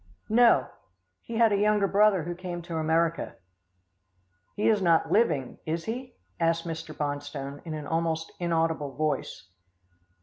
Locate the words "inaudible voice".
8.39-9.51